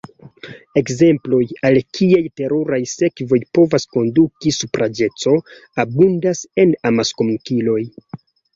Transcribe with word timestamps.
Ekzemploj, 0.79 1.41
al 1.69 1.77
kiaj 1.97 2.21
teruraj 2.41 2.79
sekvoj 2.95 3.41
povas 3.59 3.87
konduki 3.97 4.55
supraĵeco, 4.57 5.37
abundas 5.87 6.45
en 6.67 6.77
amaskomunikiloj. 6.93 7.81